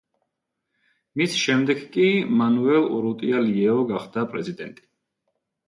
მის 1.21 1.35
შემდეგ 1.41 1.83
კი 1.97 2.07
მანუელ 2.41 2.89
ურუტია 2.97 3.45
ლიეო 3.51 3.79
გახდა 3.95 4.27
პრეზიდენტი. 4.35 4.87